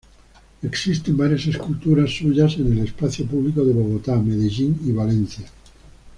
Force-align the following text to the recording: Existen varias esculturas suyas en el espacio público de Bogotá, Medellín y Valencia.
Existen 0.63 1.15
varias 1.15 1.45
esculturas 1.45 2.09
suyas 2.09 2.55
en 2.55 2.71
el 2.71 2.85
espacio 2.87 3.23
público 3.27 3.63
de 3.63 3.71
Bogotá, 3.71 4.15
Medellín 4.17 4.79
y 4.83 4.91
Valencia. 4.91 5.45